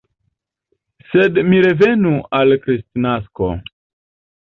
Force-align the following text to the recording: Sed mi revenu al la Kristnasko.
Sed 1.11 1.37
mi 1.51 1.61
revenu 1.67 2.17
al 2.41 2.53
la 2.55 2.61
Kristnasko. 2.67 3.55